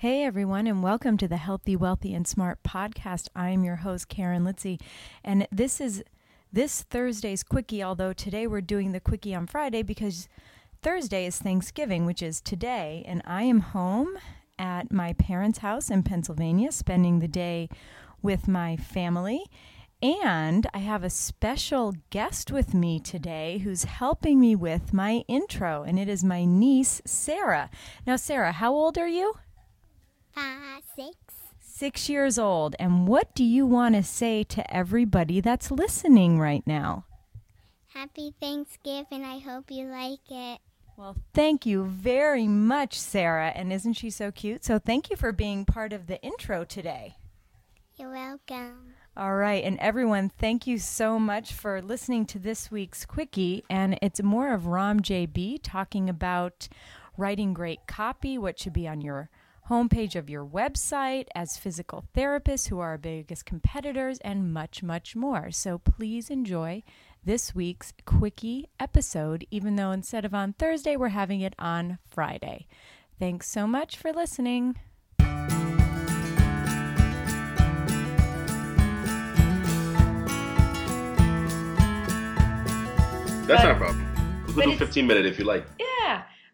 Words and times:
Hey 0.00 0.24
everyone, 0.24 0.66
and 0.66 0.82
welcome 0.82 1.16
to 1.16 1.26
the 1.26 1.38
Healthy, 1.38 1.74
Wealthy, 1.74 2.12
and 2.12 2.28
Smart 2.28 2.62
podcast. 2.62 3.28
I 3.34 3.48
am 3.48 3.64
your 3.64 3.76
host, 3.76 4.10
Karen 4.10 4.44
Litzy, 4.44 4.78
and 5.24 5.48
this 5.50 5.80
is 5.80 6.04
this 6.52 6.82
Thursday's 6.82 7.42
quickie. 7.42 7.82
Although 7.82 8.12
today 8.12 8.46
we're 8.46 8.60
doing 8.60 8.92
the 8.92 9.00
quickie 9.00 9.34
on 9.34 9.46
Friday 9.46 9.82
because 9.82 10.28
Thursday 10.82 11.24
is 11.24 11.38
Thanksgiving, 11.38 12.04
which 12.04 12.22
is 12.22 12.42
today, 12.42 13.04
and 13.08 13.22
I 13.24 13.44
am 13.44 13.60
home 13.60 14.18
at 14.58 14.92
my 14.92 15.14
parents' 15.14 15.60
house 15.60 15.88
in 15.88 16.02
Pennsylvania, 16.02 16.72
spending 16.72 17.20
the 17.20 17.26
day 17.26 17.70
with 18.20 18.46
my 18.46 18.76
family. 18.76 19.46
And 20.02 20.66
I 20.74 20.80
have 20.80 21.04
a 21.04 21.10
special 21.10 21.94
guest 22.10 22.50
with 22.50 22.74
me 22.74 23.00
today 23.00 23.62
who's 23.64 23.84
helping 23.84 24.40
me 24.40 24.54
with 24.56 24.92
my 24.92 25.24
intro, 25.26 25.84
and 25.84 25.98
it 25.98 26.10
is 26.10 26.22
my 26.22 26.44
niece, 26.44 27.00
Sarah. 27.06 27.70
Now, 28.06 28.16
Sarah, 28.16 28.52
how 28.52 28.74
old 28.74 28.98
are 28.98 29.08
you? 29.08 29.36
Uh, 30.36 30.80
six. 30.94 31.16
Six 31.60 32.08
years 32.08 32.38
old. 32.38 32.76
And 32.78 33.06
what 33.06 33.34
do 33.34 33.44
you 33.44 33.66
want 33.66 33.94
to 33.94 34.02
say 34.02 34.42
to 34.44 34.74
everybody 34.74 35.40
that's 35.40 35.70
listening 35.70 36.38
right 36.38 36.66
now? 36.66 37.04
Happy 37.88 38.34
Thanksgiving. 38.40 39.24
I 39.24 39.38
hope 39.38 39.70
you 39.70 39.86
like 39.86 40.20
it. 40.30 40.60
Well, 40.96 41.16
thank 41.34 41.66
you 41.66 41.84
very 41.84 42.46
much, 42.46 42.98
Sarah. 42.98 43.52
And 43.54 43.72
isn't 43.72 43.94
she 43.94 44.10
so 44.10 44.30
cute? 44.30 44.64
So, 44.64 44.78
thank 44.78 45.10
you 45.10 45.16
for 45.16 45.32
being 45.32 45.64
part 45.64 45.92
of 45.92 46.06
the 46.06 46.20
intro 46.22 46.64
today. 46.64 47.16
You're 47.98 48.12
welcome. 48.12 48.94
All 49.16 49.36
right. 49.36 49.64
And 49.64 49.78
everyone, 49.78 50.28
thank 50.28 50.66
you 50.66 50.78
so 50.78 51.18
much 51.18 51.54
for 51.54 51.80
listening 51.80 52.26
to 52.26 52.38
this 52.38 52.70
week's 52.70 53.06
Quickie. 53.06 53.64
And 53.70 53.98
it's 54.02 54.22
more 54.22 54.52
of 54.52 54.66
Rom 54.66 55.00
JB 55.00 55.60
talking 55.62 56.10
about 56.10 56.68
writing 57.16 57.54
great 57.54 57.86
copy, 57.86 58.36
what 58.36 58.58
should 58.58 58.74
be 58.74 58.86
on 58.86 59.00
your 59.00 59.30
homepage 59.70 60.14
of 60.16 60.30
your 60.30 60.44
website 60.44 61.26
as 61.34 61.56
physical 61.56 62.04
therapists 62.14 62.68
who 62.68 62.78
are 62.78 62.90
our 62.90 62.98
biggest 62.98 63.44
competitors, 63.44 64.18
and 64.20 64.52
much, 64.52 64.82
much 64.82 65.16
more. 65.16 65.50
So 65.50 65.78
please 65.78 66.30
enjoy 66.30 66.82
this 67.24 67.54
week's 67.54 67.92
Quickie 68.04 68.68
episode, 68.78 69.46
even 69.50 69.76
though 69.76 69.90
instead 69.90 70.24
of 70.24 70.34
on 70.34 70.52
Thursday, 70.52 70.96
we're 70.96 71.08
having 71.08 71.40
it 71.40 71.54
on 71.58 71.98
Friday. 72.08 72.66
Thanks 73.18 73.48
so 73.48 73.66
much 73.66 73.96
for 73.96 74.12
listening. 74.12 74.76
That's 83.48 83.62
But- 83.62 83.68
not 83.68 83.72
a 83.72 83.78
problem. 83.78 84.44
We 84.48 84.52
but 84.54 84.62
can 84.62 84.70
do 84.72 84.76
15 84.78 85.06
minute 85.06 85.26
if 85.26 85.38
you 85.38 85.44
like. 85.44 85.64
Yeah, 85.78 85.85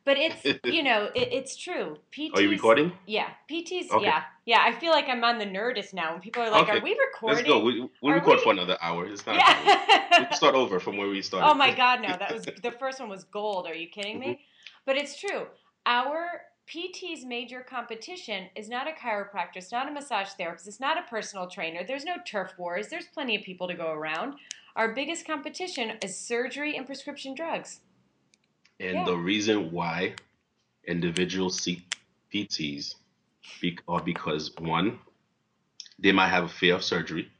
but 0.05 0.17
it's 0.19 0.45
you 0.64 0.83
know 0.89 1.11
it, 1.14 1.28
it's 1.33 1.56
true. 1.56 1.98
PTs. 2.17 2.34
Are 2.36 2.41
you 2.42 2.50
recording? 2.50 2.92
Yeah, 3.06 3.28
PTs. 3.50 3.91
Okay. 3.91 4.05
Yeah, 4.05 4.22
yeah. 4.45 4.62
I 4.64 4.72
feel 4.72 4.91
like 4.92 5.06
I'm 5.08 5.22
on 5.25 5.39
the 5.39 5.45
Nerdist 5.47 5.95
now, 5.95 6.12
and 6.14 6.22
people 6.22 6.42
are 6.42 6.50
like, 6.50 6.62
Okay, 6.69 6.78
"Are 6.78 6.83
we 6.83 6.98
recording?" 6.98 7.36
Let's 7.36 7.48
go. 7.48 7.61
We, 7.62 7.89
we'll 8.00 8.12
Are 8.12 8.17
record 8.17 8.39
we- 8.39 8.42
for 8.45 8.53
another 8.53 8.77
hour. 8.80 9.06
It's 9.06 9.25
not 9.27 9.36
a 9.36 9.41
problem. 9.41 9.67
We 9.67 9.70
Yeah. 9.73 10.08
can 10.27 10.33
start 10.42 10.55
over 10.55 10.80
from 10.80 10.97
where 10.97 11.08
we 11.08 11.23
started. 11.23 11.48
oh 11.48 11.55
my 11.55 11.75
God, 11.75 12.03
no! 12.03 12.08
That 12.17 12.33
was 12.33 12.45
the 12.62 12.73
first 12.78 13.00
one 13.00 13.08
was 13.08 13.25
gold. 13.25 13.67
Are 13.67 13.75
you 13.75 13.89
kidding 13.89 14.19
me? 14.19 14.27
Mm-hmm. 14.27 14.42
But 14.86 14.97
it's 14.97 15.19
true. 15.19 15.47
Our 15.86 16.42
PT's 16.67 17.25
major 17.25 17.61
competition 17.61 18.47
is 18.56 18.69
not 18.69 18.86
a 18.86 18.92
chiropractor, 18.92 19.56
it's 19.56 19.73
not 19.73 19.89
a 19.89 19.92
massage 19.92 20.28
therapist, 20.39 20.67
it's 20.69 20.78
not 20.80 20.97
a 20.97 21.03
personal 21.11 21.48
trainer. 21.48 21.84
There's 21.86 22.05
no 22.05 22.14
turf 22.27 22.53
wars. 22.56 22.89
There's 22.89 23.06
plenty 23.06 23.34
of 23.36 23.42
people 23.42 23.67
to 23.69 23.75
go 23.75 23.91
around. 23.92 24.34
Our 24.77 24.95
biggest 24.95 25.27
competition 25.27 25.98
is 26.03 26.17
surgery 26.17 26.77
and 26.77 26.86
prescription 26.86 27.34
drugs. 27.34 27.80
And 28.83 28.99
Yeah. 28.99 29.05
the 29.05 29.17
reason 29.17 29.71
why 29.71 30.17
individuals 30.85 31.61
seek 31.63 31.97
PTs 32.33 32.97
be, 33.61 33.79
are 33.87 34.03
because 34.03 34.55
one, 34.59 34.99
they 36.01 36.11
might 36.11 36.31
have 36.31 36.45
a 36.45 36.49
fear 36.49 36.75
of 36.75 36.83
surgery, 36.83 37.31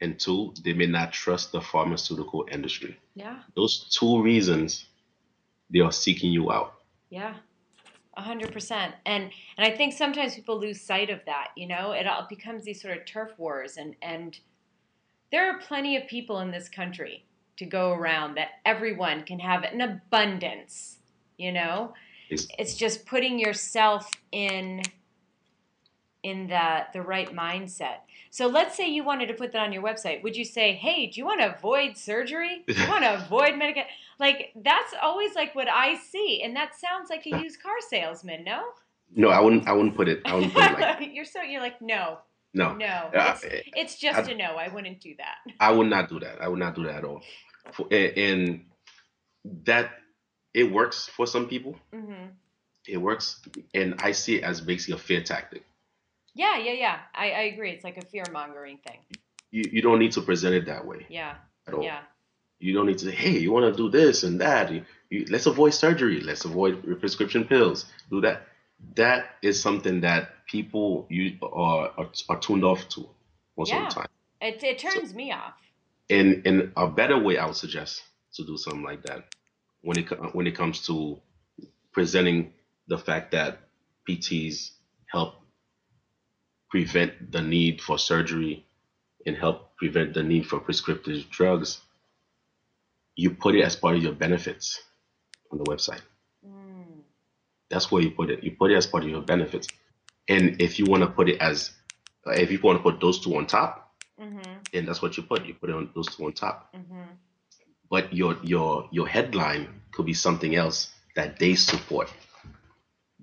and 0.00 0.18
two, 0.18 0.52
they 0.64 0.72
may 0.72 0.86
not 0.86 1.12
trust 1.12 1.52
the 1.52 1.60
pharmaceutical 1.60 2.46
industry. 2.50 2.98
Yeah. 3.14 3.42
Those 3.54 3.88
two 3.96 4.22
reasons, 4.22 4.86
they 5.70 5.80
are 5.80 5.92
seeking 5.92 6.32
you 6.32 6.50
out. 6.50 6.82
Yeah, 7.10 7.36
a 8.14 8.22
hundred 8.22 8.52
percent. 8.52 8.96
And 9.06 9.30
and 9.56 9.72
I 9.72 9.76
think 9.76 9.92
sometimes 9.92 10.34
people 10.34 10.58
lose 10.58 10.80
sight 10.80 11.10
of 11.10 11.24
that. 11.26 11.52
You 11.56 11.68
know, 11.68 11.92
it 11.92 12.08
all 12.08 12.26
becomes 12.28 12.64
these 12.64 12.82
sort 12.82 12.96
of 12.98 13.06
turf 13.06 13.38
wars, 13.38 13.76
and 13.76 13.94
and 14.02 14.36
there 15.30 15.48
are 15.48 15.60
plenty 15.60 15.96
of 15.96 16.08
people 16.08 16.40
in 16.40 16.50
this 16.50 16.68
country 16.68 17.24
to 17.56 17.64
go 17.64 17.92
around 17.92 18.34
that 18.36 18.48
everyone 18.64 19.22
can 19.24 19.38
have 19.38 19.62
an 19.62 19.80
abundance. 19.80 20.98
You 21.36 21.52
know, 21.52 21.94
It's- 22.30 22.46
it's 22.58 22.74
just 22.76 23.06
putting 23.06 23.38
yourself 23.38 24.10
in 24.32 24.82
in 26.22 26.46
the 26.46 26.86
the 26.94 27.02
right 27.02 27.28
mindset. 27.34 27.98
So 28.30 28.46
let's 28.46 28.74
say 28.76 28.88
you 28.88 29.04
wanted 29.04 29.26
to 29.26 29.34
put 29.34 29.52
that 29.52 29.60
on 29.60 29.72
your 29.72 29.82
website. 29.82 30.22
Would 30.22 30.36
you 30.36 30.44
say, 30.44 30.72
"Hey, 30.72 31.06
do 31.06 31.18
you 31.20 31.26
want 31.26 31.40
to 31.40 31.54
avoid 31.54 31.96
surgery? 31.98 32.64
Do 32.66 32.72
you 32.72 32.88
want 32.88 33.04
to 33.04 33.14
avoid 33.24 33.56
medical?" 33.56 33.82
Like 34.18 34.52
that's 34.56 34.94
always 35.02 35.34
like 35.34 35.54
what 35.54 35.68
I 35.68 35.96
see, 35.96 36.40
and 36.42 36.56
that 36.56 36.74
sounds 36.74 37.10
like 37.10 37.26
a 37.26 37.30
used 37.42 37.60
car 37.62 37.76
salesman. 37.80 38.42
No, 38.44 38.64
No, 39.14 39.28
I 39.28 39.38
wouldn't. 39.40 39.68
I 39.68 39.72
wouldn't 39.72 39.96
put 39.96 40.08
it. 40.08 40.22
I 40.24 40.34
wouldn't 40.34 40.54
put 40.54 40.64
it 40.64 40.78
like 40.80 41.10
you're 41.14 41.24
so 41.26 41.42
you're 41.42 41.60
like 41.60 41.82
no, 41.82 42.18
no. 42.54 42.74
no. 42.76 43.10
It's, 43.12 43.44
it's 43.76 43.98
just 43.98 44.18
I- 44.28 44.32
a 44.32 44.34
no. 44.34 44.56
I 44.56 44.68
wouldn't 44.68 45.00
do 45.00 45.14
that. 45.18 45.36
I 45.60 45.70
would 45.72 45.88
not 45.88 46.08
do 46.08 46.20
that. 46.20 46.40
I 46.40 46.48
would 46.48 46.58
not 46.60 46.74
do 46.74 46.84
that 46.84 46.96
at 46.96 47.04
all. 47.04 47.22
For, 47.72 47.86
and, 47.92 48.64
that 49.64 49.90
it 50.54 50.70
works 50.72 51.08
for 51.08 51.26
some 51.26 51.48
people. 51.48 51.76
hmm 51.92 52.28
It 52.86 52.98
works, 52.98 53.40
and 53.74 53.94
I 53.98 54.12
see 54.12 54.36
it 54.36 54.44
as 54.44 54.60
basically 54.60 54.94
a 54.94 54.98
fear 54.98 55.22
tactic. 55.22 55.64
Yeah, 56.34 56.58
yeah, 56.58 56.72
yeah. 56.72 56.98
I, 57.14 57.30
I 57.30 57.40
agree. 57.52 57.70
It's 57.70 57.84
like 57.84 57.96
a 57.98 58.04
fear 58.06 58.24
mongering 58.32 58.78
thing. 58.86 58.98
You 59.50 59.64
you 59.72 59.82
don't 59.82 59.98
need 59.98 60.12
to 60.12 60.20
present 60.22 60.54
it 60.54 60.66
that 60.66 60.84
way 60.86 61.06
Yeah, 61.08 61.34
at 61.66 61.74
all. 61.74 61.84
yeah, 61.84 62.00
You 62.58 62.72
don't 62.74 62.86
need 62.86 62.98
to 62.98 63.06
say, 63.06 63.12
hey, 63.14 63.38
you 63.38 63.52
want 63.52 63.66
to 63.72 63.76
do 63.82 63.88
this 63.88 64.22
and 64.24 64.40
that. 64.40 64.72
You, 64.72 64.84
you, 65.10 65.26
let's 65.30 65.46
avoid 65.46 65.72
surgery. 65.74 66.20
Let's 66.20 66.44
avoid 66.44 66.82
prescription 67.00 67.44
pills. 67.44 67.86
Do 68.10 68.20
that. 68.22 68.42
That 68.96 69.36
is 69.42 69.60
something 69.60 70.00
that 70.02 70.46
people 70.46 71.06
you 71.10 71.38
are 71.42 71.92
are, 71.96 72.10
are 72.28 72.40
tuned 72.40 72.64
off 72.64 72.88
to 72.90 73.08
most 73.56 73.70
Yeah. 73.70 73.82
of 73.84 73.88
the 73.88 73.94
time. 73.94 74.08
it 74.40 74.62
it 74.62 74.78
turns 74.78 75.14
me 75.14 75.32
off. 75.32 75.54
And 76.10 76.46
in 76.46 76.72
a 76.76 76.88
better 76.88 77.18
way, 77.18 77.38
I 77.38 77.46
would 77.46 77.56
suggest 77.56 78.02
to 78.34 78.44
do 78.44 78.56
something 78.56 78.82
like 78.82 79.02
that 79.04 79.24
when 79.82 79.98
it 79.98 80.34
when 80.34 80.46
it 80.46 80.56
comes 80.56 80.86
to 80.86 81.20
presenting 81.92 82.52
the 82.88 82.98
fact 82.98 83.32
that 83.32 83.60
PTs 84.08 84.72
help 85.06 85.34
prevent 86.70 87.32
the 87.32 87.40
need 87.42 87.80
for 87.80 87.98
surgery 87.98 88.66
and 89.26 89.36
help 89.36 89.76
prevent 89.76 90.14
the 90.14 90.22
need 90.22 90.46
for 90.46 90.60
prescriptive 90.60 91.30
drugs. 91.30 91.80
You 93.16 93.30
put 93.30 93.54
it 93.54 93.62
as 93.62 93.76
part 93.76 93.96
of 93.96 94.02
your 94.02 94.12
benefits 94.12 94.82
on 95.50 95.58
the 95.58 95.64
website. 95.64 96.02
That's 97.70 97.90
where 97.90 98.02
you 98.02 98.10
put 98.10 98.30
it. 98.30 98.42
You 98.44 98.52
put 98.52 98.70
it 98.70 98.76
as 98.76 98.86
part 98.86 99.04
of 99.04 99.10
your 99.10 99.22
benefits. 99.22 99.68
And 100.28 100.60
if 100.60 100.78
you 100.78 100.86
want 100.86 101.02
to 101.02 101.08
put 101.08 101.28
it 101.28 101.40
as, 101.40 101.70
if 102.26 102.50
you 102.50 102.60
want 102.62 102.78
to 102.78 102.82
put 102.82 103.00
those 103.00 103.20
two 103.20 103.36
on 103.36 103.46
top, 103.46 103.92
hmm 104.18 104.38
then 104.72 104.86
that's 104.86 105.02
what 105.02 105.16
you 105.16 105.22
put. 105.22 105.44
You 105.46 105.54
put 105.54 105.70
it 105.70 105.76
on 105.76 105.90
those 105.94 106.14
two 106.14 106.24
on 106.26 106.32
top. 106.32 106.70
hmm 106.74 107.02
but 107.90 108.12
your 108.12 108.36
your 108.42 108.88
your 108.92 109.06
headline 109.08 109.68
could 109.92 110.06
be 110.06 110.14
something 110.14 110.54
else 110.56 110.92
that 111.16 111.38
they 111.38 111.54
support 111.54 112.10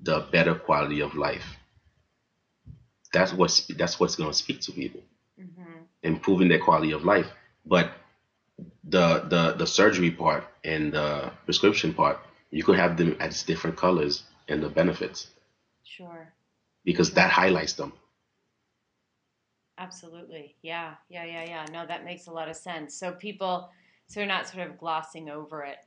the 0.02 0.20
better 0.32 0.56
quality 0.56 1.02
of 1.02 1.16
life 1.16 1.58
that's 3.14 3.34
what's 3.34 3.68
that's 3.68 4.00
what's 4.00 4.16
going 4.16 4.30
to 4.30 4.36
speak 4.38 4.62
to 4.62 4.72
people 4.72 5.02
hmm 5.38 5.84
improving 6.04 6.48
their 6.50 6.60
quality 6.60 6.92
of 6.92 7.04
life 7.06 7.28
but 7.66 7.92
the 8.86 9.20
the 9.30 9.54
the 9.58 9.68
surgery 9.68 10.12
part 10.12 10.44
and 10.64 10.94
the 10.94 11.32
prescription 11.46 11.94
part 11.94 12.20
you 12.52 12.64
could 12.64 12.78
have 12.78 12.98
them 12.98 13.16
as 13.20 13.44
different 13.44 13.76
colors 13.78 14.24
and 14.52 14.62
the 14.62 14.70
benefits 14.70 15.28
Sure. 15.84 16.32
because 16.84 17.12
that 17.14 17.32
highlights 17.32 17.74
them 17.74 17.94
Absolutely. 19.78 20.56
Yeah. 20.62 20.94
Yeah. 21.10 21.24
Yeah. 21.26 21.44
Yeah. 21.44 21.66
No, 21.72 21.88
that 21.88 22.06
makes 22.06 22.28
a 22.28 22.32
lot 22.32 22.48
of 22.50 22.56
sense. 22.56 22.94
So 22.94 23.14
people, 23.14 23.70
so 24.08 24.20
they're 24.20 24.28
not 24.28 24.48
sort 24.48 24.68
of 24.70 24.78
glossing 24.78 25.28
over 25.28 25.64
it. 25.64 25.78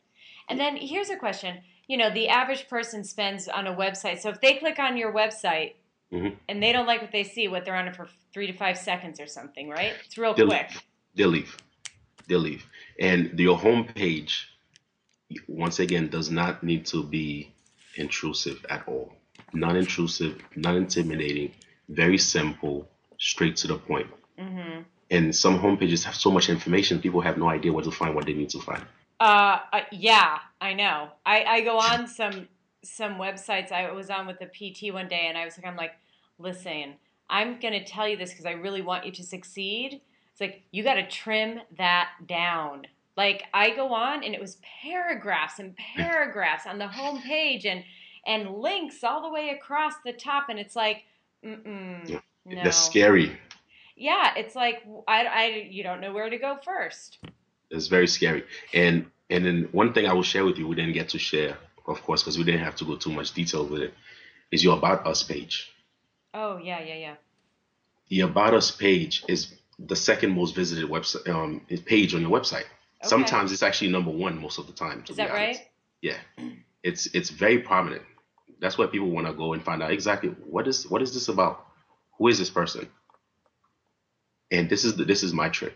And 0.48 0.58
then 0.58 0.76
here's 0.76 1.10
a 1.10 1.16
question. 1.16 1.58
You 1.86 1.98
know, 1.98 2.10
the 2.12 2.28
average 2.28 2.68
person 2.68 3.04
spends 3.04 3.46
on 3.46 3.68
a 3.68 3.74
website. 3.74 4.18
So 4.20 4.30
if 4.30 4.40
they 4.40 4.54
click 4.54 4.80
on 4.80 4.96
your 4.96 5.12
website 5.12 5.74
Mhm. 6.12 6.36
and 6.48 6.60
they 6.60 6.72
don't 6.72 6.86
like 6.86 7.02
what 7.02 7.12
they 7.12 7.22
see, 7.22 7.46
what 7.46 7.64
they're 7.64 7.76
on 7.76 7.86
it 7.86 7.94
for 7.94 8.08
three 8.32 8.48
to 8.48 8.52
five 8.52 8.78
seconds 8.78 9.20
or 9.20 9.28
something, 9.28 9.68
right? 9.68 9.94
It's 10.04 10.18
real 10.18 10.34
They'll- 10.34 10.48
quick. 10.48 10.70
they'll 11.14 11.28
leave. 11.28 11.56
They'll 12.26 12.40
leave. 12.40 12.68
And 12.98 13.38
your 13.38 13.58
homepage, 13.58 14.46
once 15.46 15.78
again, 15.78 16.08
does 16.08 16.30
not 16.32 16.64
need 16.64 16.86
to 16.86 17.04
be 17.04 17.52
intrusive 17.96 18.64
at 18.70 18.86
all. 18.88 19.12
Non 19.52 19.76
intrusive, 19.76 20.40
non 20.56 20.76
intimidating, 20.76 21.52
very 21.88 22.18
simple, 22.18 22.88
straight 23.18 23.56
to 23.56 23.66
the 23.68 23.76
point. 23.76 24.08
hmm 24.38 24.80
And 25.10 25.34
some 25.34 25.58
homepages 25.58 26.04
have 26.04 26.14
so 26.14 26.30
much 26.30 26.48
information, 26.48 27.00
people 27.00 27.20
have 27.20 27.38
no 27.38 27.48
idea 27.48 27.72
where 27.72 27.84
to 27.84 27.90
find 27.90 28.14
what 28.14 28.26
they 28.26 28.34
need 28.34 28.50
to 28.50 28.60
find. 28.60 28.84
Uh, 29.20 29.58
uh, 29.72 29.80
yeah, 29.92 30.38
I 30.60 30.74
know. 30.74 31.10
I, 31.24 31.44
I 31.44 31.60
go 31.60 31.78
on 31.78 32.06
some 32.06 32.48
some 32.82 33.14
websites 33.14 33.72
I 33.72 33.90
was 33.92 34.10
on 34.10 34.26
with 34.26 34.40
a 34.42 34.46
PT 34.46 34.92
one 34.92 35.08
day, 35.08 35.26
and 35.28 35.38
I 35.38 35.44
was 35.44 35.56
like, 35.56 35.66
I'm 35.66 35.76
like, 35.76 35.92
listen, 36.38 36.94
I'm 37.30 37.58
gonna 37.60 37.84
tell 37.84 38.06
you 38.08 38.16
this 38.16 38.30
because 38.30 38.46
I 38.46 38.52
really 38.52 38.82
want 38.82 39.06
you 39.06 39.12
to 39.12 39.22
succeed. 39.22 40.00
It's 40.32 40.40
like 40.40 40.62
you 40.72 40.82
got 40.82 40.94
to 40.94 41.06
trim 41.06 41.60
that 41.78 42.08
down. 42.26 42.88
Like 43.16 43.44
I 43.54 43.70
go 43.74 43.92
on, 43.92 44.24
and 44.24 44.34
it 44.34 44.40
was 44.40 44.58
paragraphs 44.82 45.58
and 45.58 45.76
paragraphs 45.76 46.66
on 46.66 46.78
the 46.78 46.88
home 46.88 47.20
page, 47.22 47.64
and 47.64 47.84
and 48.26 48.56
links 48.56 49.04
all 49.04 49.22
the 49.22 49.28
way 49.28 49.50
across 49.50 49.94
the 50.04 50.12
top, 50.12 50.48
and 50.48 50.58
it's 50.58 50.74
like, 50.76 51.04
mm 51.44 52.08
Yeah. 52.08 52.20
no. 52.44 52.64
That's 52.64 52.76
scary. 52.76 53.38
Yeah, 53.96 54.32
it's 54.36 54.56
like 54.56 54.82
I, 55.06 55.24
I 55.24 55.44
you 55.70 55.82
don't 55.82 56.00
know 56.00 56.12
where 56.12 56.28
to 56.28 56.38
go 56.38 56.58
first. 56.64 57.18
It's 57.70 57.86
very 57.86 58.08
scary. 58.08 58.44
And 58.72 59.06
and 59.30 59.44
then 59.46 59.68
one 59.72 59.92
thing 59.92 60.06
I 60.06 60.12
will 60.12 60.22
share 60.22 60.44
with 60.44 60.58
you, 60.58 60.66
we 60.66 60.74
didn't 60.74 60.92
get 60.94 61.08
to 61.10 61.18
share, 61.18 61.56
of 61.86 62.02
course, 62.02 62.22
because 62.22 62.36
we 62.36 62.44
didn't 62.44 62.64
have 62.64 62.76
to 62.76 62.84
go 62.84 62.96
too 62.96 63.12
much 63.12 63.32
detail 63.32 63.66
with 63.66 63.82
it, 63.82 63.94
is 64.50 64.62
your 64.64 64.76
About 64.76 65.06
Us 65.06 65.22
page. 65.22 65.72
Oh 66.34 66.58
yeah, 66.58 66.80
yeah, 66.82 66.96
yeah. 66.96 67.14
The 68.08 68.20
About 68.20 68.54
Us 68.54 68.70
page 68.70 69.24
is 69.28 69.54
the 69.78 69.96
second 69.96 70.32
most 70.32 70.54
visited 70.54 70.88
website 70.88 71.28
um, 71.28 71.60
page 71.86 72.14
on 72.14 72.20
your 72.20 72.30
website. 72.30 72.64
Okay. 73.04 73.10
Sometimes 73.10 73.52
it's 73.52 73.62
actually 73.62 73.90
number 73.90 74.10
one 74.10 74.40
most 74.40 74.58
of 74.58 74.66
the 74.66 74.72
time. 74.72 75.02
To 75.04 75.12
Is 75.12 75.16
that 75.16 75.30
honest. 75.30 75.60
right? 75.60 75.68
Yeah, 76.02 76.18
it's 76.82 77.06
it's 77.14 77.30
very 77.30 77.58
prominent. 77.58 78.02
That's 78.60 78.78
why 78.78 78.86
people 78.86 79.10
want 79.10 79.26
to 79.26 79.32
go 79.32 79.52
and 79.52 79.62
find 79.62 79.82
out 79.82 79.90
exactly 79.92 80.30
what 80.30 80.68
is 80.68 80.88
what 80.88 81.02
is 81.02 81.14
this 81.14 81.28
about. 81.28 81.66
Who 82.18 82.28
is 82.28 82.38
this 82.38 82.50
person? 82.50 82.88
And 84.50 84.68
this 84.70 84.84
is 84.84 84.96
the, 84.96 85.04
this 85.04 85.22
is 85.22 85.32
my 85.32 85.48
trick. 85.48 85.74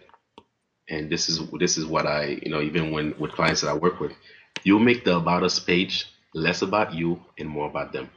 And 0.88 1.10
this 1.10 1.28
is 1.28 1.40
this 1.58 1.78
is 1.78 1.86
what 1.86 2.06
I 2.06 2.40
you 2.42 2.50
know 2.50 2.60
even 2.62 2.92
when 2.92 3.14
with 3.19 3.32
clients 3.32 3.62
that 3.62 3.69
I 3.70 3.74
work 3.74 4.00
with, 4.00 4.12
you 4.64 4.78
make 4.78 5.04
the 5.04 5.16
about 5.16 5.42
us 5.42 5.58
page 5.58 6.06
less 6.34 6.62
about 6.62 6.94
you 6.94 7.20
and 7.38 7.48
more 7.48 7.69
about 7.69 7.92
them. 7.92 8.10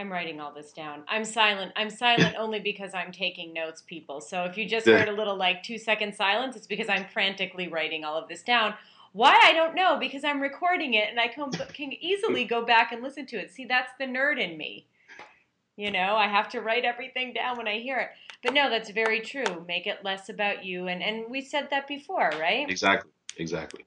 I'm 0.00 0.10
writing 0.10 0.40
all 0.40 0.50
this 0.50 0.72
down. 0.72 1.02
I'm 1.08 1.26
silent. 1.26 1.72
I'm 1.76 1.90
silent 1.90 2.34
only 2.38 2.58
because 2.58 2.94
I'm 2.94 3.12
taking 3.12 3.52
notes, 3.52 3.82
people. 3.86 4.22
So 4.22 4.44
if 4.44 4.56
you 4.56 4.66
just 4.66 4.86
heard 4.86 5.10
a 5.10 5.12
little 5.12 5.36
like 5.36 5.62
two 5.62 5.76
second 5.76 6.14
silence, 6.14 6.56
it's 6.56 6.66
because 6.66 6.88
I'm 6.88 7.04
frantically 7.12 7.68
writing 7.68 8.02
all 8.02 8.16
of 8.16 8.26
this 8.26 8.42
down. 8.42 8.74
Why 9.12 9.38
I 9.42 9.52
don't 9.52 9.74
know 9.74 9.98
because 9.98 10.24
I'm 10.24 10.40
recording 10.40 10.94
it 10.94 11.10
and 11.10 11.20
I 11.20 11.28
can, 11.28 11.50
can 11.50 11.92
easily 11.92 12.44
go 12.46 12.64
back 12.64 12.92
and 12.92 13.02
listen 13.02 13.26
to 13.26 13.36
it. 13.36 13.52
See, 13.52 13.66
that's 13.66 13.92
the 13.98 14.06
nerd 14.06 14.40
in 14.42 14.56
me. 14.56 14.86
You 15.76 15.90
know, 15.90 16.16
I 16.16 16.28
have 16.28 16.48
to 16.50 16.60
write 16.60 16.84
everything 16.84 17.34
down 17.34 17.58
when 17.58 17.68
I 17.68 17.78
hear 17.78 17.98
it. 17.98 18.08
But 18.42 18.54
no, 18.54 18.70
that's 18.70 18.90
very 18.90 19.20
true. 19.20 19.64
Make 19.68 19.86
it 19.86 20.02
less 20.02 20.30
about 20.30 20.64
you, 20.64 20.88
and 20.88 21.02
and 21.02 21.30
we 21.30 21.42
said 21.42 21.68
that 21.70 21.86
before, 21.86 22.30
right? 22.38 22.68
Exactly. 22.70 23.10
Exactly. 23.36 23.84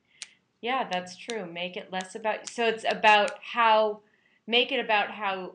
Yeah, 0.62 0.88
that's 0.92 1.18
true. 1.18 1.46
Make 1.46 1.76
it 1.76 1.92
less 1.92 2.16
about 2.16 2.50
so 2.50 2.66
it's 2.66 2.86
about 2.88 3.32
how 3.42 4.02
make 4.48 4.72
it 4.72 4.80
about 4.80 5.12
how 5.12 5.54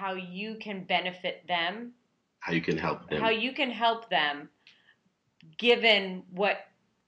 how 0.00 0.12
you 0.14 0.56
can 0.60 0.84
benefit 0.84 1.36
them, 1.48 1.92
How 2.40 2.52
you 2.52 2.60
can 2.60 2.76
help 2.76 3.08
them. 3.08 3.20
how 3.20 3.30
you 3.30 3.52
can 3.52 3.70
help 3.70 4.10
them 4.10 4.48
given 5.58 6.22
what 6.30 6.56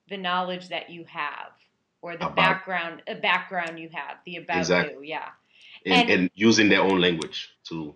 the 0.09 0.17
knowledge 0.17 0.69
that 0.69 0.89
you 0.91 1.05
have 1.05 1.53
or 2.01 2.13
the 2.17 2.27
About- 2.27 2.37
background 2.37 3.03
a 3.07 3.15
background 3.15 3.79
you 3.79 3.91
have, 3.93 4.15
the 4.25 4.37
about 4.37 4.59
Exactly. 4.59 4.95
you, 4.95 5.03
yeah. 5.03 5.29
and, 5.85 5.95
and- 5.95 6.11
and 6.11 6.31
using 6.35 6.69
their 6.69 6.81
own 6.83 6.99
language 7.01 7.39
to 7.69 7.95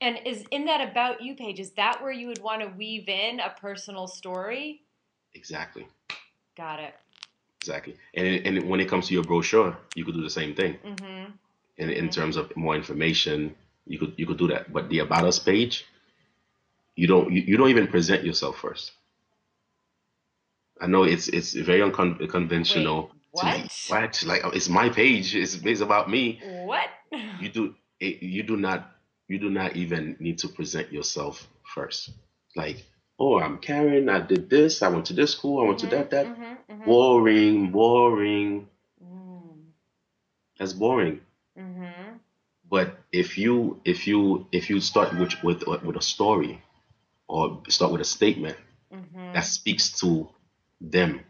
And 0.00 0.18
is 0.26 0.44
in 0.50 0.64
that 0.70 0.80
about 0.90 1.22
you 1.22 1.34
page 1.36 1.60
is 1.60 1.70
that 1.82 2.02
where 2.02 2.10
you 2.20 2.26
would 2.30 2.42
want 2.42 2.60
to 2.62 2.68
weave 2.82 3.08
in 3.08 3.38
a 3.40 3.50
personal 3.66 4.06
story? 4.08 4.82
exactly 5.34 5.86
Got 6.56 6.80
it. 6.80 6.94
exactly. 7.62 7.94
And 8.18 8.26
and 8.46 8.54
when 8.70 8.80
it 8.80 8.88
comes 8.92 9.04
to 9.08 9.14
your 9.14 9.24
brochure, 9.30 9.70
you 9.96 10.04
could 10.04 10.14
do 10.20 10.22
the 10.30 10.36
same 10.40 10.52
thing. 10.60 10.72
Mm-hmm. 10.90 11.24
in, 11.82 11.88
in 12.00 12.06
Mhm. 12.08 12.12
terms 12.18 12.36
of 12.40 12.44
more 12.64 12.74
information 12.82 13.38
you 13.86 13.98
could 13.98 14.14
you 14.16 14.26
could 14.26 14.38
do 14.38 14.48
that. 14.48 14.72
But 14.72 14.88
the 14.88 15.00
about 15.00 15.24
us 15.24 15.38
page 15.38 15.84
you 16.96 17.06
don't 17.06 17.32
you, 17.32 17.42
you 17.42 17.56
don't 17.56 17.70
even 17.70 17.86
present 17.86 18.24
yourself 18.24 18.58
first. 18.58 18.92
I 20.80 20.86
know 20.86 21.04
it's 21.04 21.28
it's 21.28 21.54
very 21.54 21.82
unconventional 21.82 23.12
Wait, 23.34 23.70
what? 23.90 24.22
like 24.26 24.44
oh, 24.44 24.50
it's 24.50 24.68
my 24.68 24.88
page. 24.88 25.34
It's, 25.34 25.54
it's 25.54 25.80
about 25.80 26.10
me. 26.10 26.40
What? 26.42 26.90
you 27.40 27.48
do 27.50 27.74
it, 28.00 28.22
you 28.22 28.42
do 28.42 28.56
not 28.56 28.90
you 29.28 29.38
do 29.38 29.50
not 29.50 29.76
even 29.76 30.16
need 30.20 30.38
to 30.38 30.48
present 30.48 30.92
yourself 30.92 31.46
first. 31.74 32.10
Like 32.56 32.84
oh 33.18 33.38
i'm 33.40 33.58
karen 33.58 34.08
i 34.08 34.20
did 34.20 34.50
this. 34.50 34.82
I 34.82 34.88
went 34.88 35.06
to 35.06 35.14
this 35.14 35.32
school. 35.32 35.62
I 35.62 35.66
went 35.66 35.78
to 35.80 35.86
that 35.88 36.10
that. 36.10 36.26
Mhm, 36.26 36.56
mhm, 36.70 36.84
boring 36.84 37.70
boring. 37.72 38.68
Mhm. 39.02 39.70
that's 40.58 40.72
boring. 40.72 41.20
But 42.72 42.98
if 43.12 43.38
you 43.38 43.80
if 43.84 44.08
you 44.08 44.48
if 44.52 44.70
you 44.70 44.80
start 44.80 45.14
with 45.18 45.34
with 45.44 45.62
with 45.84 45.96
a 45.96 46.02
story 46.02 46.62
or 47.28 47.62
start 47.68 47.92
with 47.92 48.02
a 48.02 48.04
statement 48.18 48.58
Mhm. 48.92 49.32
that 49.34 49.46
speaks 49.46 49.92
to 50.00 50.28
them, 50.80 51.20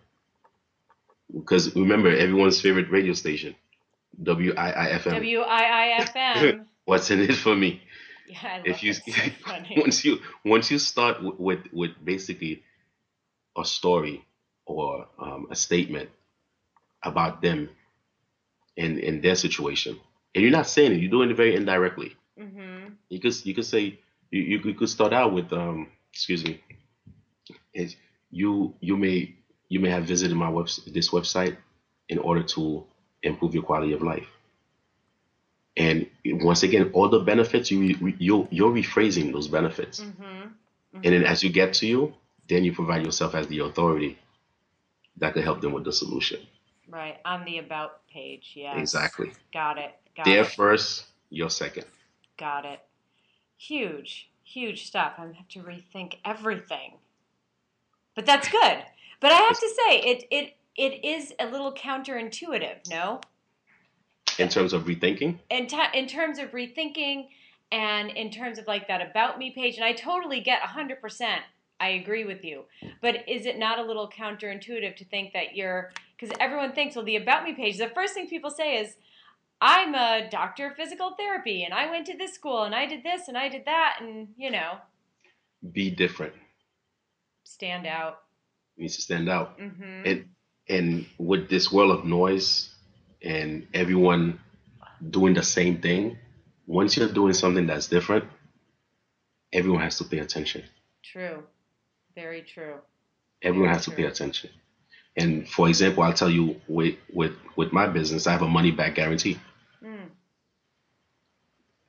because 1.34 1.74
remember 1.76 2.10
everyone's 2.14 2.60
favorite 2.60 2.90
radio 2.90 3.14
station, 3.14 3.56
WIIFM. 4.22 5.14
W 5.14 5.42
I 5.42 5.64
I 5.64 5.92
F 6.00 6.16
M. 6.16 6.66
What's 6.86 7.10
in 7.10 7.20
it 7.20 7.34
for 7.36 7.56
me? 7.56 7.82
Yeah, 8.26 8.38
I 8.44 8.62
If 8.64 8.82
you. 8.84 8.94
So 8.94 9.02
once 9.76 10.04
you 10.04 10.20
once 10.44 10.70
you 10.70 10.78
start 10.78 11.22
with 11.22 11.38
with, 11.38 11.62
with 11.72 11.92
basically 12.04 12.62
a 13.56 13.64
story 13.64 14.24
or 14.66 15.08
um, 15.18 15.48
a 15.50 15.56
statement 15.56 16.10
about 17.02 17.42
them 17.42 17.70
and 18.76 18.98
in 18.98 19.20
their 19.20 19.36
situation, 19.36 19.98
and 20.34 20.42
you're 20.42 20.50
not 20.52 20.66
saying 20.66 20.92
it, 20.92 21.00
you're 21.00 21.10
doing 21.10 21.30
it 21.30 21.36
very 21.36 21.54
indirectly. 21.54 22.16
Mhm. 22.38 22.96
You 23.08 23.20
could 23.20 23.34
you 23.46 23.54
could 23.54 23.66
say 23.66 23.98
you, 24.30 24.40
you 24.42 24.58
could- 24.58 24.68
you 24.72 24.74
could 24.74 24.88
start 24.88 25.12
out 25.12 25.32
with 25.32 25.52
um 25.52 25.88
excuse 26.12 26.44
me. 26.44 26.60
It's, 27.74 27.96
you 28.30 28.74
you 28.80 28.96
may 28.96 29.34
you 29.68 29.80
may 29.80 29.90
have 29.90 30.04
visited 30.04 30.36
my 30.36 30.48
web 30.48 30.68
this 30.86 31.10
website 31.10 31.56
in 32.08 32.18
order 32.18 32.42
to 32.54 32.84
improve 33.22 33.54
your 33.54 33.62
quality 33.62 33.92
of 33.92 34.02
life. 34.02 34.28
And 35.76 36.06
once 36.24 36.62
again, 36.62 36.90
all 36.92 37.08
the 37.08 37.20
benefits 37.20 37.70
you 37.70 37.80
you 38.18 38.48
you're 38.50 38.72
rephrasing 38.72 39.32
those 39.32 39.48
benefits, 39.48 40.00
Mhm. 40.00 40.52
and 41.04 41.14
then 41.14 41.24
as 41.24 41.42
you 41.42 41.50
get 41.50 41.72
to 41.74 41.86
you, 41.86 42.14
then 42.48 42.64
you 42.64 42.72
provide 42.72 43.04
yourself 43.04 43.34
as 43.34 43.46
the 43.48 43.60
authority 43.60 44.18
that 45.16 45.32
could 45.34 45.44
help 45.44 45.60
them 45.60 45.72
with 45.72 45.84
the 45.84 45.92
solution. 45.92 46.40
Right 46.92 47.16
on 47.24 47.44
the 47.44 47.58
about 47.58 48.06
page. 48.08 48.52
yeah. 48.54 48.76
Exactly. 48.76 49.32
Got 49.52 49.78
it. 49.78 49.94
Got 50.14 50.26
They're 50.26 50.42
it. 50.42 50.48
first, 50.48 51.06
you're 51.30 51.48
second. 51.50 51.86
Got 52.36 52.66
it. 52.66 52.80
Huge, 53.56 54.30
huge 54.44 54.86
stuff. 54.86 55.14
I'm 55.16 55.26
gonna 55.28 55.38
have 55.38 55.48
to 55.48 55.60
rethink 55.60 56.16
everything. 56.24 56.98
But 58.14 58.26
that's 58.26 58.48
good. 58.48 58.84
But 59.20 59.32
I 59.32 59.36
have 59.36 59.58
to 59.58 59.68
say, 59.88 60.00
it 60.00 60.24
it 60.30 60.56
it 60.76 61.04
is 61.04 61.32
a 61.40 61.46
little 61.46 61.72
counterintuitive, 61.72 62.88
no? 62.90 63.20
In 64.38 64.48
terms 64.48 64.72
of 64.72 64.84
rethinking, 64.84 65.38
in, 65.50 65.66
t- 65.66 65.78
in 65.94 66.06
terms 66.06 66.38
of 66.38 66.50
rethinking 66.52 67.28
and 67.70 68.10
in 68.10 68.30
terms 68.30 68.58
of 68.58 68.66
like 68.66 68.86
that 68.88 69.00
about 69.00 69.38
me 69.38 69.50
page 69.50 69.76
and 69.76 69.84
i 69.84 69.92
totally 69.92 70.40
get 70.40 70.60
100% 70.62 71.38
i 71.80 71.88
agree 71.88 72.24
with 72.24 72.44
you 72.44 72.64
but 73.00 73.26
is 73.28 73.46
it 73.46 73.58
not 73.58 73.78
a 73.78 73.82
little 73.82 74.08
counterintuitive 74.08 74.94
to 74.96 75.04
think 75.06 75.32
that 75.32 75.56
you're 75.56 75.90
because 76.22 76.36
everyone 76.40 76.72
thinks 76.72 76.94
well 76.94 77.04
the 77.04 77.16
about 77.16 77.44
me 77.44 77.52
page 77.52 77.78
the 77.78 77.88
first 77.88 78.14
thing 78.14 78.28
people 78.28 78.50
say 78.50 78.76
is 78.76 78.96
i'm 79.60 79.94
a 79.94 80.28
doctor 80.30 80.68
of 80.68 80.76
physical 80.76 81.14
therapy 81.18 81.64
and 81.64 81.74
i 81.74 81.90
went 81.90 82.06
to 82.06 82.16
this 82.16 82.32
school 82.32 82.62
and 82.62 82.74
i 82.74 82.86
did 82.86 83.02
this 83.02 83.28
and 83.28 83.36
i 83.36 83.48
did 83.48 83.64
that 83.64 83.98
and 84.00 84.28
you 84.36 84.50
know. 84.50 84.74
Be 85.72 85.90
different. 85.90 86.32
stand 87.44 87.86
out. 87.86 88.22
You 88.76 88.82
need 88.84 88.90
to 88.90 89.02
stand 89.02 89.28
out. 89.28 89.58
hmm 89.58 90.02
and 90.04 90.24
and 90.68 91.06
with 91.18 91.48
this 91.48 91.72
world 91.72 91.90
of 91.90 92.04
noise 92.04 92.74
and 93.22 93.66
everyone 93.74 94.40
doing 95.10 95.34
the 95.34 95.42
same 95.42 95.80
thing 95.80 96.18
once 96.66 96.96
you're 96.96 97.12
doing 97.12 97.32
something 97.32 97.66
that's 97.66 97.88
different 97.88 98.24
everyone 99.52 99.82
has 99.82 99.98
to 99.98 100.04
pay 100.04 100.18
attention. 100.18 100.62
True. 101.02 101.42
Very 102.14 102.42
true. 102.42 102.76
Everyone 103.42 103.68
Very 103.68 103.74
has 103.74 103.84
to 103.86 103.90
pay 103.90 104.04
attention 104.04 104.50
and 105.16 105.48
for 105.48 105.68
example 105.68 106.02
i'll 106.02 106.12
tell 106.12 106.30
you 106.30 106.60
with 106.68 106.96
with 107.12 107.32
with 107.56 107.72
my 107.72 107.86
business 107.86 108.26
i 108.26 108.32
have 108.32 108.42
a 108.42 108.48
money 108.48 108.70
back 108.70 108.94
guarantee 108.94 109.38
mm. 109.82 110.08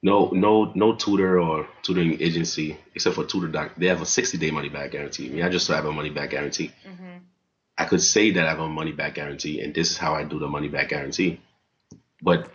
no 0.01 0.30
no 0.32 0.72
no 0.75 0.96
tutor 0.96 1.39
or 1.39 1.68
tutoring 1.84 2.22
agency 2.22 2.77
except 2.96 3.15
for 3.15 3.25
tutor 3.25 3.48
doc 3.48 3.72
they 3.77 3.88
have 3.88 4.01
a 4.01 4.06
60 4.06 4.38
day 4.38 4.51
money 4.51 4.70
back 4.70 4.92
guarantee 4.92 5.30
me 5.30 5.42
i 5.42 5.50
just 5.50 5.68
have 5.68 5.86
a 5.86 5.92
money 5.92 6.10
back 6.10 6.32
guarantee 6.32 6.72
hmm 6.84 7.18
I 7.77 7.86
could 7.86 8.01
say 8.01 8.32
that 8.32 8.46
I 8.46 8.50
have 8.50 8.60
a 8.60 8.70
money 8.70 8.92
back 8.92 9.15
guarantee 9.15 9.62
and 9.62 9.74
this 9.74 9.92
is 9.92 9.98
how 9.98 10.13
I 10.13 10.24
do 10.24 10.39
the 10.39 10.48
money 10.48 10.68
back 10.68 10.89
guarantee. 10.89 11.42
But 12.22 12.50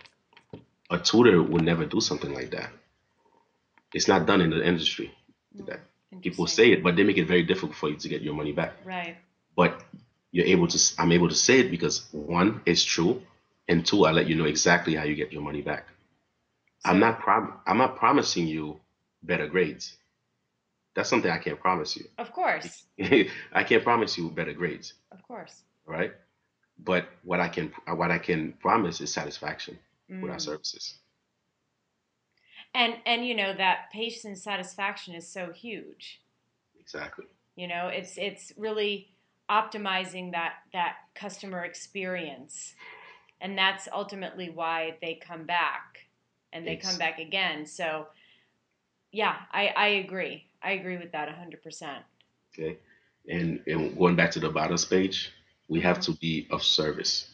a 0.89 0.97
tutor 0.97 1.41
would 1.41 1.63
never 1.63 1.85
do 1.85 1.99
something 2.01 2.33
like 2.33 2.51
that. 2.51 2.71
It's 3.93 4.07
not 4.07 4.25
done 4.25 4.41
in 4.41 4.49
the 4.49 4.65
industry. 4.65 5.13
That 5.65 5.81
people 6.21 6.47
say 6.47 6.71
it, 6.71 6.83
but 6.83 6.95
they 6.95 7.03
make 7.03 7.17
it 7.17 7.27
very 7.27 7.43
difficult 7.43 7.75
for 7.75 7.89
you 7.89 7.97
to 7.97 8.07
get 8.07 8.21
your 8.21 8.33
money 8.33 8.53
back. 8.53 8.73
right 8.85 9.17
But 9.55 9.83
you're 10.31 10.45
able 10.45 10.67
to 10.67 10.79
I'm 10.99 11.11
able 11.11 11.29
to 11.29 11.35
say 11.35 11.59
it 11.59 11.71
because 11.71 12.07
one, 12.11 12.61
it's 12.65 12.83
true, 12.83 13.21
and 13.67 13.85
two, 13.85 14.05
I 14.05 14.11
let 14.11 14.27
you 14.27 14.35
know 14.35 14.45
exactly 14.45 14.95
how 14.95 15.03
you 15.03 15.15
get 15.15 15.31
your 15.33 15.41
money 15.41 15.61
back. 15.61 15.87
I'm 16.85 16.99
not 16.99 17.19
prom- 17.19 17.59
I'm 17.67 17.77
not 17.77 17.97
promising 17.97 18.47
you 18.47 18.79
better 19.23 19.47
grades. 19.47 19.97
That's 20.95 21.09
something 21.09 21.31
I 21.31 21.37
can't 21.37 21.59
promise 21.59 21.95
you. 21.95 22.05
Of 22.17 22.31
course. 22.31 22.83
I 23.53 23.63
can't 23.63 23.83
promise 23.83 24.17
you 24.17 24.29
better 24.29 24.53
grades, 24.53 24.93
Of 25.11 25.21
course. 25.23 25.63
right? 25.85 26.13
But 26.77 27.09
what 27.23 27.39
I 27.39 27.49
can 27.49 27.73
what 27.95 28.11
I 28.11 28.17
can 28.19 28.53
promise 28.53 29.01
is 29.01 29.13
satisfaction 29.13 29.77
with 30.21 30.31
our 30.31 30.37
Mm. 30.37 30.41
services. 30.41 30.95
And 32.73 32.95
and 33.05 33.25
you 33.27 33.35
know 33.35 33.53
that 33.55 33.91
patient 33.91 34.37
satisfaction 34.37 35.15
is 35.15 35.27
so 35.27 35.51
huge. 35.51 36.21
Exactly. 36.79 37.25
You 37.55 37.67
know, 37.67 37.87
it's 37.87 38.17
it's 38.17 38.53
really 38.57 39.09
optimizing 39.49 40.31
that 40.31 40.55
that 40.73 40.95
customer 41.15 41.63
experience. 41.63 42.75
And 43.41 43.57
that's 43.57 43.87
ultimately 43.93 44.49
why 44.49 44.97
they 45.01 45.15
come 45.15 45.45
back 45.45 46.07
and 46.53 46.65
they 46.67 46.71
Ex- 46.73 46.89
come 46.89 46.97
back 46.97 47.19
again. 47.19 47.65
So 47.65 48.07
yeah, 49.11 49.35
I, 49.51 49.67
I 49.75 49.87
agree. 49.87 50.45
I 50.61 50.73
agree 50.73 50.97
with 50.97 51.11
that 51.13 51.29
100%. 51.29 51.97
Okay. 52.53 52.77
And 53.27 53.61
and 53.67 53.97
going 53.97 54.15
back 54.15 54.31
to 54.31 54.39
the 54.39 54.49
Battles 54.49 54.85
page, 54.85 55.31
we 55.67 55.81
have 55.81 55.99
to 56.01 56.13
be 56.13 56.47
of 56.51 56.63
service. 56.63 57.29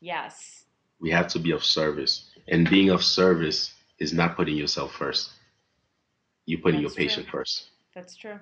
Yes. 0.00 0.64
We 1.00 1.10
have 1.10 1.28
to 1.28 1.38
be 1.38 1.52
of 1.52 1.64
service. 1.64 2.30
And 2.48 2.68
being 2.68 2.90
of 2.90 3.02
service 3.02 3.72
is 3.98 4.12
not 4.12 4.36
putting 4.36 4.56
yourself 4.56 4.92
first. 4.94 5.30
You're 6.46 6.60
putting 6.60 6.82
That's 6.82 6.96
your 6.96 7.06
patient 7.06 7.26
true. 7.26 7.40
first. 7.40 7.70
That's 7.94 8.16
true. 8.16 8.38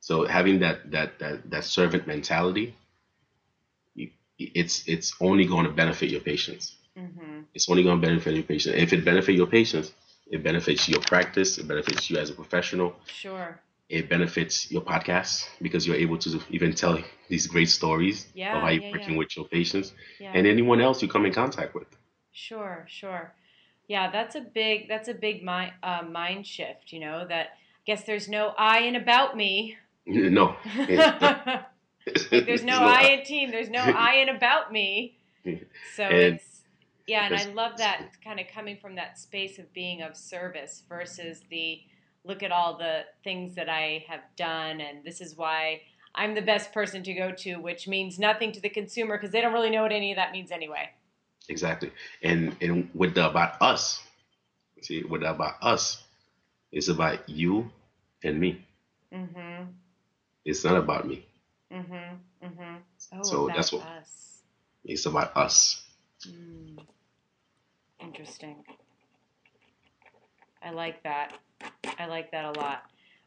So 0.00 0.26
having 0.26 0.60
that 0.60 0.90
that 0.90 1.18
that 1.18 1.50
that 1.50 1.64
servant 1.64 2.06
mentality, 2.06 2.74
it's 4.38 4.82
it's 4.88 5.14
only 5.20 5.44
going 5.44 5.66
to 5.66 5.72
benefit 5.72 6.10
your 6.10 6.20
patients. 6.22 6.76
Mhm. 6.96 7.44
It's 7.54 7.68
only 7.68 7.82
going 7.82 8.00
to 8.00 8.06
benefit 8.06 8.34
your 8.34 8.44
patients. 8.44 8.76
If 8.76 8.92
it 8.92 9.04
benefits 9.04 9.36
your 9.36 9.46
patients, 9.46 9.92
it 10.30 10.42
benefits 10.42 10.88
your 10.88 11.00
practice. 11.00 11.58
It 11.58 11.68
benefits 11.68 12.08
you 12.10 12.16
as 12.18 12.30
a 12.30 12.34
professional. 12.34 12.94
Sure. 13.06 13.60
It 13.88 14.08
benefits 14.08 14.70
your 14.70 14.82
podcast 14.82 15.48
because 15.60 15.86
you're 15.86 15.96
able 15.96 16.16
to 16.18 16.40
even 16.50 16.72
tell 16.74 16.98
these 17.28 17.46
great 17.48 17.68
stories 17.68 18.28
Yeah, 18.34 18.56
of 18.56 18.62
how 18.62 18.68
you're 18.68 18.84
yeah, 18.84 18.92
working 18.92 19.14
yeah. 19.14 19.18
with 19.18 19.36
your 19.36 19.46
patients 19.48 19.92
and 20.20 20.46
anyone 20.46 20.80
else 20.80 21.02
you 21.02 21.08
come 21.08 21.26
in 21.26 21.32
contact 21.32 21.74
with. 21.74 21.88
Sure, 22.32 22.86
sure. 22.88 23.34
Yeah, 23.88 24.10
that's 24.10 24.36
a 24.36 24.40
big 24.40 24.88
that's 24.88 25.08
a 25.08 25.14
big 25.14 25.42
mind 25.42 25.72
uh, 25.82 26.02
mind 26.02 26.46
shift. 26.46 26.92
You 26.92 27.00
know 27.00 27.26
that 27.26 27.46
I 27.48 27.82
guess 27.84 28.04
there's 28.04 28.28
no 28.28 28.54
I 28.56 28.80
in 28.88 28.94
about 28.94 29.36
me. 29.36 29.76
No, 30.06 30.56
there's 32.30 32.64
no 32.64 32.78
I 32.78 33.16
in 33.18 33.24
team. 33.24 33.50
There's 33.50 33.70
no 33.70 33.80
I 33.80 34.14
in 34.14 34.28
about 34.30 34.72
me. 34.72 35.18
So 35.94 36.02
And 36.02 36.34
it's 36.34 36.62
yeah, 37.06 37.26
and 37.26 37.34
I 37.34 37.52
love 37.52 37.76
that 37.78 38.08
kind 38.24 38.40
of 38.40 38.46
coming 38.52 38.76
from 38.80 38.94
that 38.96 39.18
space 39.18 39.58
of 39.58 39.72
being 39.72 40.02
of 40.02 40.16
service 40.16 40.82
versus 40.88 41.42
the 41.50 41.80
look 42.24 42.42
at 42.42 42.50
all 42.50 42.76
the 42.76 43.02
things 43.24 43.54
that 43.54 43.68
I 43.68 44.04
have 44.08 44.20
done 44.36 44.80
and 44.80 45.04
this 45.04 45.20
is 45.20 45.36
why 45.36 45.82
I'm 46.14 46.34
the 46.34 46.42
best 46.42 46.72
person 46.72 47.02
to 47.04 47.14
go 47.14 47.30
to, 47.30 47.56
which 47.56 47.86
means 47.86 48.18
nothing 48.18 48.52
to 48.52 48.60
the 48.60 48.68
consumer 48.68 49.16
because 49.16 49.30
they 49.30 49.40
don't 49.40 49.52
really 49.52 49.70
know 49.70 49.82
what 49.82 49.92
any 49.92 50.12
of 50.12 50.16
that 50.16 50.32
means 50.32 50.50
anyway. 50.50 50.90
Exactly. 51.48 51.92
And 52.22 52.56
and 52.60 52.90
with 52.94 53.14
the 53.14 53.28
about 53.28 53.60
us, 53.60 54.02
see, 54.82 55.02
with 55.02 55.22
the 55.22 55.30
about 55.30 55.54
us, 55.62 56.02
it's 56.72 56.88
about 56.88 57.28
you 57.28 57.70
and 58.22 58.38
me. 58.38 58.64
Mm-hmm. 59.12 59.64
It's 60.44 60.64
not 60.64 60.76
about 60.76 61.06
me. 61.06 61.26
Mm-hmm. 61.72 62.46
Mm-hmm. 62.46 62.74
Oh, 63.14 63.22
So 63.22 63.44
about 63.44 63.56
that's 63.56 63.72
what- 63.72 63.86
us. 63.86 64.16
It's 64.84 65.04
about 65.06 65.36
us. 65.36 65.82
Mm. 66.26 66.78
Interesting. 68.00 68.56
I 70.62 70.70
like 70.70 71.02
that. 71.02 71.34
I 71.98 72.06
like 72.06 72.30
that 72.32 72.44
a 72.44 72.58
lot. 72.58 72.82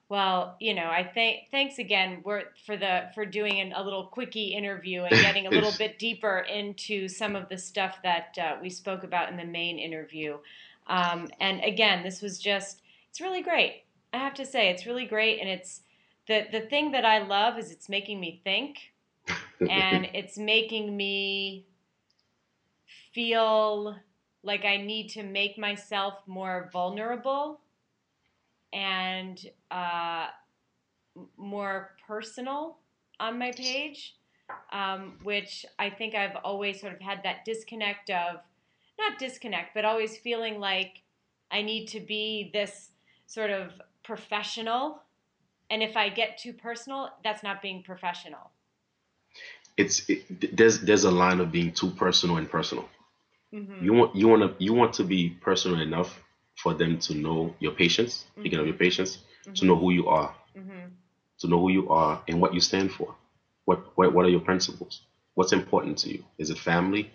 Well, 0.09 0.55
you 0.59 0.73
know, 0.73 0.85
I 0.87 1.03
think 1.03 1.47
thanks 1.51 1.79
again 1.79 2.21
we're, 2.23 2.43
for 2.65 2.75
the 2.77 3.09
for 3.15 3.25
doing 3.25 3.59
an, 3.59 3.73
a 3.73 3.83
little 3.83 4.05
quickie 4.07 4.53
interview 4.53 5.03
and 5.03 5.11
getting 5.11 5.47
a 5.47 5.49
little 5.51 5.71
bit 5.77 5.97
deeper 5.97 6.39
into 6.39 7.07
some 7.07 7.35
of 7.35 7.49
the 7.49 7.57
stuff 7.57 7.97
that 8.03 8.37
uh, 8.39 8.55
we 8.61 8.69
spoke 8.69 9.03
about 9.03 9.29
in 9.29 9.37
the 9.37 9.45
main 9.45 9.79
interview. 9.79 10.37
Um, 10.87 11.29
and 11.39 11.63
again, 11.63 12.03
this 12.03 12.21
was 12.21 12.37
just 12.39 12.81
it's 13.09 13.21
really 13.21 13.41
great. 13.41 13.83
I 14.11 14.17
have 14.17 14.33
to 14.35 14.45
say, 14.45 14.69
it's 14.69 14.85
really 14.85 15.05
great, 15.05 15.39
and 15.39 15.49
it's 15.49 15.81
the 16.27 16.45
the 16.51 16.61
thing 16.61 16.91
that 16.91 17.05
I 17.05 17.19
love 17.19 17.57
is 17.57 17.71
it's 17.71 17.89
making 17.89 18.19
me 18.19 18.41
think 18.43 18.77
and 19.69 20.07
it's 20.13 20.37
making 20.37 20.95
me 20.95 21.65
feel 23.13 23.95
like 24.43 24.65
I 24.65 24.77
need 24.77 25.09
to 25.09 25.23
make 25.23 25.57
myself 25.57 26.15
more 26.27 26.69
vulnerable 26.73 27.61
and 28.73 29.39
uh, 29.71 30.27
more 31.37 31.95
personal 32.05 32.77
on 33.19 33.37
my 33.37 33.51
page, 33.51 34.15
um, 34.71 35.17
which 35.23 35.65
I 35.79 35.89
think 35.89 36.15
I've 36.15 36.35
always 36.43 36.81
sort 36.81 36.93
of 36.93 37.01
had 37.01 37.21
that 37.23 37.45
disconnect 37.45 38.09
of, 38.09 38.37
not 38.99 39.19
disconnect, 39.19 39.73
but 39.73 39.85
always 39.85 40.17
feeling 40.17 40.59
like 40.59 41.03
I 41.51 41.61
need 41.61 41.85
to 41.89 41.99
be 41.99 42.49
this 42.53 42.89
sort 43.27 43.51
of 43.51 43.71
professional. 44.03 45.01
And 45.69 45.81
if 45.83 45.95
I 45.97 46.09
get 46.09 46.37
too 46.37 46.53
personal, 46.53 47.09
that's 47.23 47.43
not 47.43 47.61
being 47.61 47.83
professional. 47.83 48.51
it's 49.77 50.07
it, 50.09 50.55
there's 50.57 50.81
there's 50.81 51.03
a 51.03 51.11
line 51.11 51.39
of 51.39 51.51
being 51.51 51.71
too 51.71 51.89
personal 51.91 52.37
and 52.37 52.49
personal. 52.49 52.87
Mm-hmm. 53.53 53.85
You 53.85 53.93
want 53.93 54.15
you 54.15 54.27
want 54.27 54.41
to 54.57 54.63
you 54.63 54.73
want 54.73 54.93
to 54.93 55.03
be 55.03 55.29
personal 55.41 55.79
enough 55.81 56.21
for 56.55 56.73
them 56.73 56.99
to 56.99 57.13
know 57.15 57.53
your 57.59 57.71
patients. 57.73 58.25
Speaking 58.39 58.59
of 58.59 58.65
your 58.67 58.75
patients, 58.75 59.19
to 59.55 59.65
know 59.65 59.75
who 59.75 59.91
you 59.91 60.07
are, 60.07 60.33
Mm-hmm. 60.57 60.87
to 61.39 61.47
know 61.47 61.59
who 61.59 61.69
you 61.69 61.89
are 61.89 62.21
and 62.27 62.39
what 62.41 62.53
you 62.53 62.59
stand 62.61 62.91
for. 62.91 63.15
What 63.65 63.79
what 63.97 64.13
what 64.13 64.25
are 64.25 64.29
your 64.29 64.41
principles? 64.41 65.01
What's 65.35 65.53
important 65.53 65.97
to 65.99 66.09
you? 66.11 66.23
Is 66.37 66.49
it 66.49 66.57
family? 66.59 67.09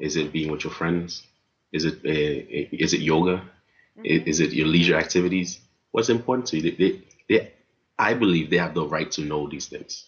Is 0.00 0.16
it 0.16 0.32
being 0.32 0.50
with 0.50 0.64
your 0.64 0.72
friends? 0.72 1.22
Is 1.72 1.84
it 1.84 1.96
uh, 2.04 2.76
is 2.84 2.92
it 2.94 3.00
yoga? 3.00 3.42
I- 4.04 4.22
Is 4.26 4.40
it 4.40 4.52
your 4.52 4.66
leisure 4.66 4.96
activities? 4.96 5.60
What's 5.92 6.08
important 6.10 6.46
to 6.48 6.56
you? 6.56 6.62
They, 6.62 6.74
they, 6.80 7.00
they, 7.28 7.52
I 8.02 8.14
believe 8.14 8.50
they 8.50 8.58
have 8.58 8.74
the 8.74 8.84
right 8.84 9.10
to 9.12 9.22
know 9.22 9.48
these 9.48 9.66
things 9.66 10.06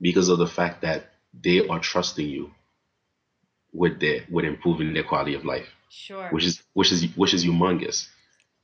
because 0.00 0.28
of 0.28 0.38
the 0.38 0.48
fact 0.48 0.82
that 0.82 1.12
they 1.32 1.58
are 1.68 1.78
trusting 1.78 2.28
you 2.28 2.50
with 3.72 4.00
their 4.00 4.24
with 4.28 4.44
improving 4.44 4.92
their 4.92 5.04
quality 5.04 5.34
of 5.34 5.44
life, 5.44 5.68
Sure. 5.88 6.28
which 6.30 6.44
is 6.44 6.62
which 6.72 6.90
is 6.90 7.04
which 7.16 7.32
is 7.32 7.44
humongous. 7.44 8.08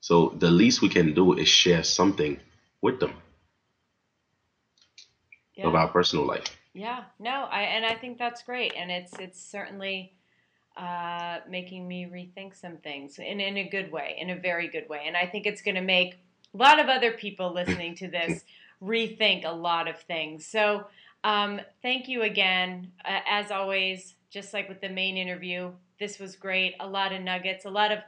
So 0.01 0.35
the 0.45 0.51
least 0.51 0.83
we 0.83 0.89
can 0.89 1.15
do 1.15 1.35
is 1.35 1.49
share 1.49 1.85
something 1.85 2.41
with 2.83 2.99
them 2.99 3.15
yeah. 5.55 5.67
of 5.69 5.75
our 5.75 5.89
personal 5.89 6.27
life. 6.27 6.49
Yeah, 6.73 7.05
no, 7.19 7.37
I 7.59 7.63
and 7.77 7.87
I 7.87 7.95
think 7.95 8.19
that's 8.19 8.43
great, 8.43 8.73
and 8.77 8.91
it's 8.91 9.13
it's 9.19 9.41
certainly 9.41 10.15
uh, 10.77 11.39
making 11.49 11.87
me 11.87 12.07
rethink 12.07 12.57
some 12.57 12.79
things 12.79 13.19
in 13.19 13.41
in 13.41 13.57
a 13.59 13.69
good 13.69 13.93
way, 13.93 14.17
in 14.19 14.31
a 14.31 14.39
very 14.51 14.69
good 14.69 14.89
way, 14.89 15.03
and 15.07 15.17
I 15.17 15.27
think 15.27 15.47
it's 15.47 15.63
going 15.63 15.77
to 15.77 15.87
make 15.99 16.19
a 16.55 16.57
lot 16.57 16.81
of 16.81 16.89
other 16.89 17.13
people 17.13 17.53
listening 17.53 17.95
to 17.97 18.09
this 18.09 18.45
rethink 18.83 19.45
a 19.45 19.53
lot 19.53 19.89
of 19.89 20.01
things. 20.01 20.47
So, 20.47 20.87
um, 21.23 21.61
thank 21.83 22.09
you 22.09 22.23
again, 22.23 22.93
uh, 23.05 23.21
as 23.29 23.51
always. 23.51 24.15
Just 24.31 24.55
like 24.55 24.69
with 24.69 24.81
the 24.81 24.89
main 24.89 25.17
interview, 25.17 25.73
this 25.99 26.19
was 26.19 26.37
great. 26.37 26.75
A 26.79 26.87
lot 26.87 27.13
of 27.13 27.21
nuggets, 27.21 27.65
a 27.65 27.71
lot 27.71 27.91
of 27.91 27.99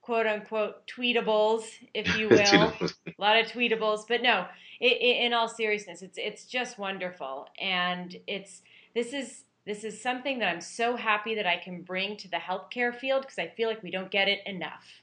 quote 0.00 0.26
unquote 0.26 0.86
tweetables, 0.86 1.64
if 1.92 2.16
you 2.16 2.28
will 2.30 2.38
a 2.38 3.12
lot 3.18 3.38
of 3.38 3.46
tweetables 3.46 4.06
but 4.08 4.22
no 4.22 4.46
i 4.82 4.84
i 4.84 5.24
in 5.24 5.32
all 5.32 5.48
seriousness 5.48 6.02
it's 6.02 6.18
it's 6.18 6.44
just 6.44 6.78
wonderful 6.78 7.46
and 7.60 8.16
it's 8.26 8.62
this 8.94 9.12
is 9.12 9.44
this 9.64 9.84
is 9.84 10.00
something 10.00 10.38
that 10.40 10.48
i'm 10.48 10.60
so 10.60 10.96
happy 10.96 11.34
that 11.34 11.46
i 11.46 11.56
can 11.56 11.82
bring 11.82 12.16
to 12.16 12.28
the 12.28 12.36
healthcare 12.36 12.94
field 12.94 13.22
because 13.22 13.38
i 13.38 13.46
feel 13.46 13.68
like 13.68 13.82
we 13.82 13.90
don't 13.90 14.10
get 14.10 14.28
it 14.28 14.40
enough 14.46 15.02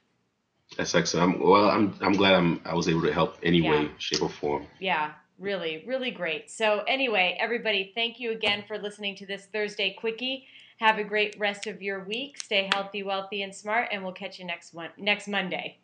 That's 0.78 0.96
excellent. 0.96 1.36
I'm, 1.36 1.40
well, 1.42 1.70
I'm 1.70 1.96
I'm 2.02 2.14
glad 2.14 2.36
I'm 2.36 2.62
I 2.66 2.74
was 2.76 2.88
able 2.88 3.02
to 3.02 3.14
help 3.14 3.38
any 3.44 3.62
Yeah. 3.62 3.72
way, 3.72 3.92
shape, 3.98 4.22
or 4.22 4.30
form. 4.30 4.68
yeah 4.80 5.14
really 5.40 5.86
really 5.88 6.12
great 6.12 6.52
so 6.52 6.84
anyway 6.86 7.38
everybody 7.40 7.94
thank 7.96 8.20
you 8.20 8.32
again 8.32 8.62
for 8.68 8.78
listening 8.78 9.16
to 9.16 9.26
this 9.26 9.46
thursday 9.54 9.96
quickie 9.98 10.46
have 10.80 10.98
a 10.98 11.04
great 11.04 11.34
rest 11.40 11.66
of 11.66 11.82
your 11.82 12.04
week 12.04 12.38
stay 12.44 12.70
healthy 12.74 13.04
wealthy 13.04 13.42
and 13.42 13.56
smart 13.56 13.88
and 13.94 14.04
we'll 14.04 14.12
catch 14.12 14.38
you 14.38 14.44
next 14.46 14.74
one 14.74 14.90
next 14.98 15.30
monday 15.30 15.78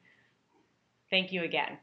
thank 1.09 1.31
you 1.31 1.41
again 1.43 1.77